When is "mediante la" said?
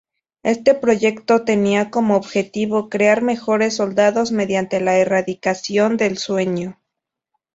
4.31-4.97